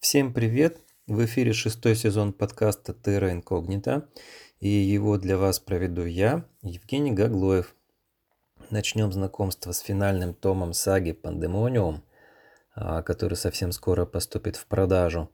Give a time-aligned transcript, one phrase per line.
[0.00, 0.80] Всем привет!
[1.08, 4.06] В эфире шестой сезон подкаста Terra Incognita,
[4.60, 7.74] и его для вас проведу я, Евгений Гаглоев.
[8.70, 12.04] Начнем знакомство с финальным томом саги Пандемониум,
[12.76, 15.30] а, который совсем скоро поступит в продажу.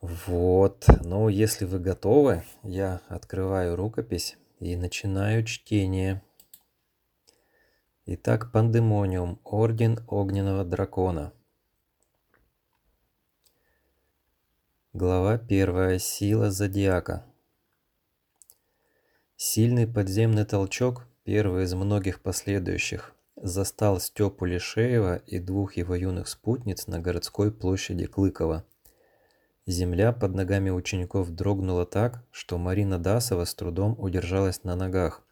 [0.00, 6.24] Вот, ну если вы готовы, я открываю рукопись и начинаю чтение.
[8.04, 11.32] Итак, Пандемониум, Орден Огненного Дракона–
[15.00, 15.98] Глава первая.
[15.98, 17.24] Сила зодиака.
[19.34, 26.86] Сильный подземный толчок, первый из многих последующих, застал Степу Лишеева и двух его юных спутниц
[26.86, 28.66] на городской площади Клыкова.
[29.64, 35.22] Земля под ногами учеников дрогнула так, что Марина Дасова с трудом удержалась на ногах.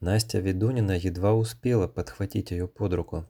[0.00, 3.26] Настя Ведунина едва успела подхватить ее под руку.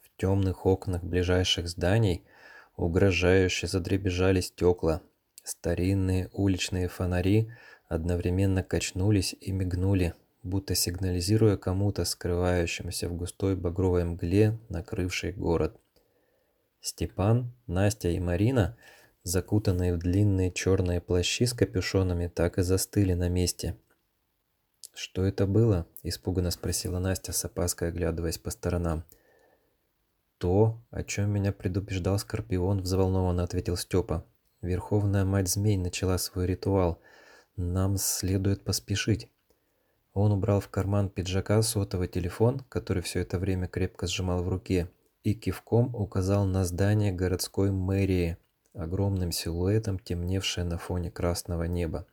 [0.00, 2.24] В темных окнах ближайших зданий–
[2.76, 5.02] Угрожающе задребежали стекла.
[5.42, 7.52] Старинные уличные фонари
[7.88, 15.80] одновременно качнулись и мигнули, будто сигнализируя кому-то, скрывающемуся в густой багровой мгле, накрывшей город.
[16.80, 18.76] Степан, Настя и Марина,
[19.22, 23.76] закутанные в длинные черные плащи с капюшонами, так и застыли на месте.
[24.94, 29.04] «Что это было?»– испуганно спросила Настя, с опаской оглядываясь по сторонам.
[30.44, 34.26] «То, о чем меня предупреждал Скорпион»,— взволнованно ответил Степа.
[34.60, 37.00] «Верховная мать змей начала свой ритуал.
[37.56, 39.30] Нам следует поспешить».
[40.12, 44.90] Он убрал в карман пиджака сотовый телефон, который все это время крепко сжимал в руке,
[45.22, 48.36] и кивком указал на здание городской мэрии,
[48.74, 52.06] огромным силуэтом темневшее на фоне красного неба.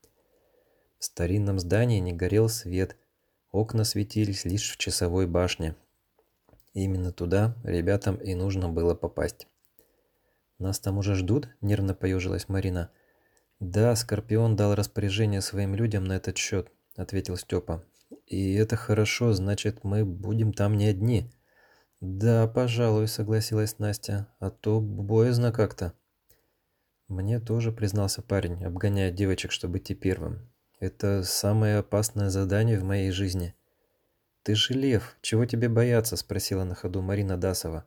[1.00, 2.96] В старинном здании не горел свет,
[3.52, 5.76] окна светились лишь в часовой башне,
[6.74, 9.48] Именно туда ребятам и нужно было попасть.
[10.58, 12.92] «Нас там уже ждут?»– нервно поежилась Марина.
[13.60, 17.84] «Да, Скорпион дал распоряжение своим людям на этот счет»,– ответил Степа.
[18.26, 21.32] «И это хорошо, значит, мы будем там не одни».
[22.00, 25.94] «Да, пожалуй»,– согласилась Настя,– «а то боязно как-то».
[27.08, 30.50] «Мне тоже»,– признался парень, обгоняя девочек, чтобы идти первым.
[30.80, 33.54] «Это самое опасное задание в моей жизни».
[34.44, 37.86] «Ты же лев, чего тебе бояться?»– спросила на ходу Марина Дасова.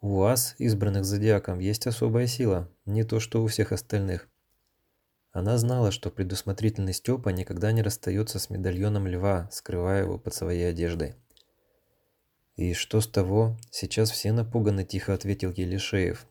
[0.00, 4.28] «У вас, избранных зодиаком, есть особая сила, не то что у всех остальных».
[5.32, 10.68] Она знала, что предусмотрительный Степа никогда не расстается с медальоном льва, скрывая его под своей
[10.70, 11.16] одеждой.
[12.54, 13.56] «И что с того?
[13.70, 16.26] Сейчас все напуганы»,– тихо ответил Елишеев.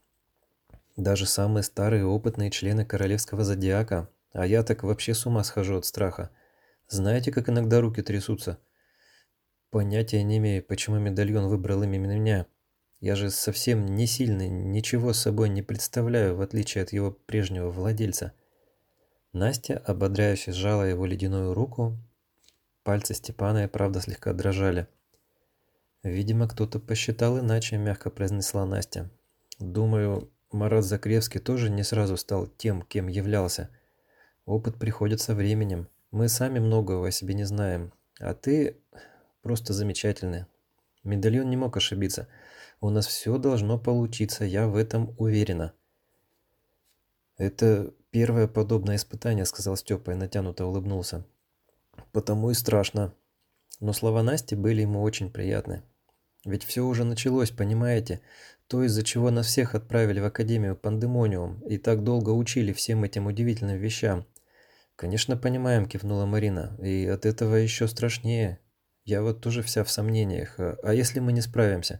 [0.95, 5.85] «Даже самые старые опытные члены королевского зодиака, а я так вообще с ума схожу от
[5.85, 6.29] страха.
[6.87, 8.57] Знаете, как иногда руки трясутся?»
[9.71, 12.47] Понятия не имею, почему медальон выбрал именно меня.
[12.99, 18.33] Я же совсем не сильный, ничего собой не представляю, в отличие от его прежнего владельца.
[19.31, 21.97] Настя ободряюще сжала его ледяную руку.
[22.83, 24.87] Пальцы Степана и правда слегка дрожали.
[26.01, 29.11] «Видимо, кто-то посчитал иначе»,– мягко произнесла Настя.
[29.59, 33.69] «Думаю, Марат Закревский тоже не сразу стал тем, кем являлся.
[34.45, 35.87] Опыт приходит со временем.
[36.11, 37.93] Мы сами многого о себе не знаем.
[38.19, 38.81] А ты
[39.41, 40.47] Просто замечательные.
[41.03, 42.27] Медальон не мог ошибиться.
[42.81, 45.73] У нас все должно получиться, я в этом уверена.
[47.37, 51.25] Это первое подобное испытание, сказал Степа и натянуто улыбнулся.
[52.11, 53.13] Потому и страшно.
[53.79, 55.83] Но слова Насти были ему очень приятны.
[56.45, 58.21] Ведь все уже началось, понимаете?
[58.67, 63.27] То, из-за чего нас всех отправили в Академию Пандемониум и так долго учили всем этим
[63.27, 64.25] удивительным вещам.
[64.95, 66.77] Конечно, понимаем, кивнула Марина.
[66.81, 68.59] И от этого еще страшнее.
[69.09, 70.59] Я вот тоже вся в сомнениях.
[70.59, 71.99] А, а если мы не справимся?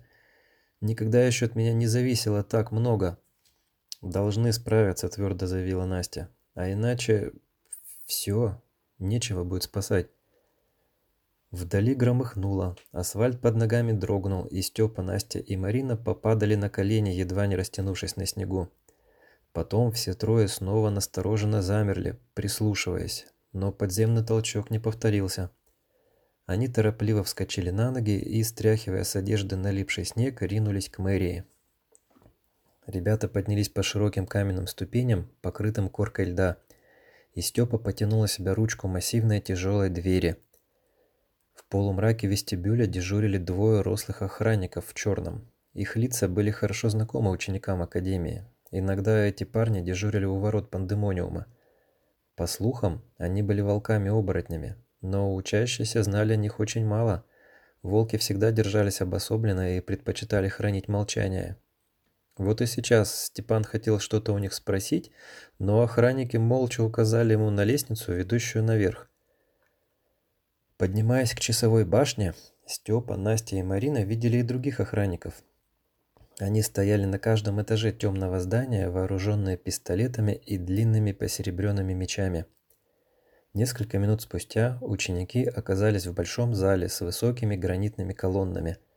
[0.79, 3.17] Никогда еще от меня не зависело так много.
[4.03, 6.29] Должны справиться, твердо заявила Настя.
[6.53, 7.31] А иначе
[8.05, 8.61] все,
[8.99, 10.11] нечего будет спасать.
[11.49, 17.47] Вдали громыхнуло, асфальт под ногами дрогнул, и Степа, Настя и Марина попадали на колени, едва
[17.47, 18.69] не растянувшись на снегу.
[19.51, 25.49] Потом все трое снова настороженно замерли, прислушиваясь, но подземный толчок не повторился.
[26.49, 31.43] Они торопливо вскочили на ноги и, стряхивая с одежды налипший снег, ринулись к мэрии.
[32.87, 36.57] Ребята поднялись по широким каменным ступеням, покрытым коркой льда,
[37.33, 40.37] и Степа потянул на себя ручку массивной тяжелой двери.
[41.53, 45.47] В полумраке вестибюля дежурили двое рослых охранников в черном.
[45.75, 48.43] Их лица были хорошо знакомы ученикам Академии.
[48.71, 51.45] Иногда эти парни дежурили у ворот пандемониума.
[52.35, 57.25] По слухам, они были волками-оборотнями, но учащиеся знали о них очень мало.
[57.81, 61.57] Волки всегда держались обособленно и предпочитали хранить молчание.
[62.37, 65.11] Вот и сейчас Степан хотел что-то у них спросить,
[65.59, 69.09] но охранники молча указали ему на лестницу, ведущую наверх.
[70.77, 72.33] Поднимаясь к часовой башне,
[72.65, 75.33] Степа, Настя и Марина видели и других охранников.
[76.39, 82.45] Они стояли на каждом этаже темного здания, вооруженные пистолетами и длинными посеребренными мечами.
[83.59, 88.77] Несколько минут спустя ученики оказались в большом зале с высокими гранитными колоннами–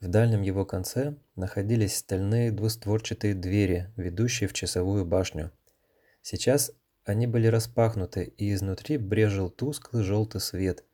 [0.00, 5.52] в дальнем его конце находились стальные двустворчатые двери, ведущие в часовую башню.
[6.20, 6.70] Сейчас
[7.04, 10.84] они были распахнуты, и изнутри брежил тусклый желтый свет.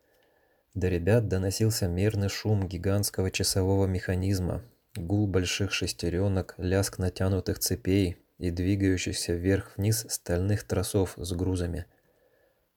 [0.73, 4.63] До ребят доносился мерный шум гигантского часового механизма,
[4.95, 11.85] гул больших шестеренок, лязг натянутых цепей и двигающихся вверх-вниз стальных тросов с грузами.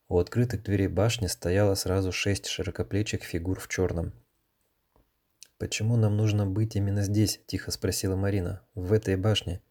[0.08, 4.12] У открытых дверей башни стояло сразу шесть широкоплечих фигур в черном.
[5.58, 8.62] «Почему нам нужно быть именно здесь?»– тихо спросила Марина.
[8.74, 9.62] «В этой башне».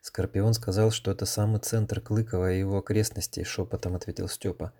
[0.00, 4.72] Скорпион сказал, что это самый центр Клыкова и его окрестностей, шепотом ответил Степа.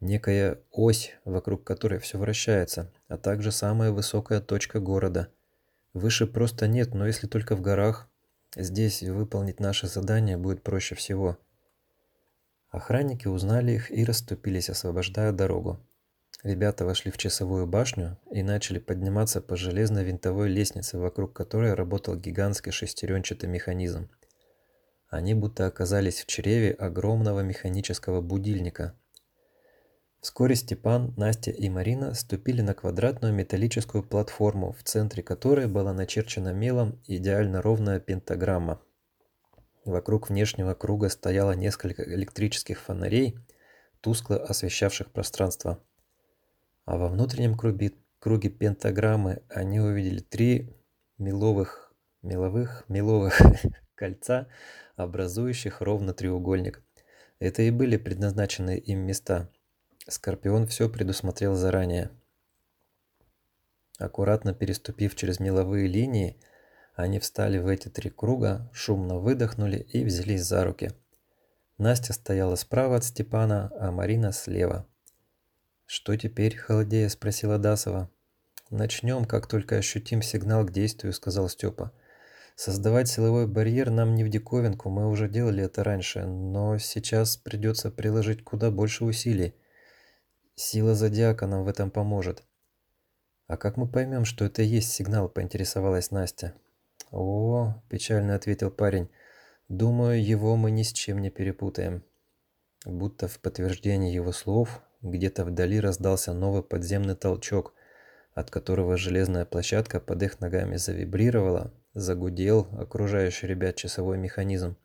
[0.00, 5.28] Некая ось, вокруг которой все вращается, а также самая высокая точка города.
[5.92, 8.08] Выше просто нет, но если только в горах.
[8.56, 11.36] Здесь выполнить наше задание будет проще всего.
[12.70, 15.80] Охранники узнали их и расступились, освобождая дорогу.
[16.44, 22.14] Ребята вошли в часовую башню и начали подниматься по железной винтовой лестнице, вокруг которой работал
[22.14, 24.08] гигантский шестеренчатый механизм.
[25.08, 28.94] Они будто оказались в чреве огромного механического будильника.
[30.20, 36.52] Вскоре Степан, Настя и Марина ступили на квадратную металлическую платформу, в центре которой была начерчена
[36.52, 38.80] мелом идеально ровная пентаграмма.
[39.88, 43.38] Вокруг внешнего круга стояло несколько электрических фонарей,
[44.00, 45.82] тускло освещавших пространство
[46.88, 50.74] а во внутреннем круге, круге пентаграммы они увидели три
[51.18, 51.92] меловых,
[52.22, 53.38] меловых, меловых
[53.94, 54.48] кольца,
[54.96, 56.82] образующих ровно треугольник.
[57.40, 59.50] Это и были предназначены им места.
[60.08, 62.10] Скорпион все предусмотрел заранее.
[63.98, 66.40] Аккуратно переступив через меловые линии,
[66.98, 70.90] они встали в эти три круга, шумно выдохнули и взялись за руки.
[71.78, 74.84] Настя стояла справа от Степана, а Марина слева.
[75.86, 78.10] «Что теперь?»– холодея спросила Дасова.
[78.70, 81.92] «Начнем, как только ощутим сигнал к действию»,– сказал Степа.
[82.56, 87.92] «Создавать силовой барьер нам не в диковинку, мы уже делали это раньше, но сейчас придется
[87.92, 89.54] приложить куда больше усилий.
[90.56, 92.42] Сила Зодиака нам в этом поможет».
[93.46, 96.54] «А как мы поймем, что это и есть сигнал?»– поинтересовалась Настя.
[97.10, 99.08] «О,– печально ответил парень,–
[99.68, 102.02] думаю, его мы ни с чем не перепутаем».
[102.84, 107.74] Будто в подтверждение его слов где-то вдали раздался новый подземный толчок,
[108.34, 114.76] от которого железная площадка под их ногами завибрировала, загудел окружающий ребят часовой механизм.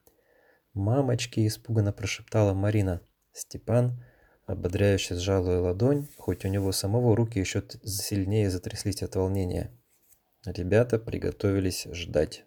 [0.74, 3.02] «Мамочки!»– испуганно прошептала Марина.
[3.31, 4.04] Степан,
[4.46, 9.72] ободряюще сжал ее ладонь, хоть у него самого руки еще сильнее затряслись от волнения.
[10.45, 12.45] Ребята приготовились ждать.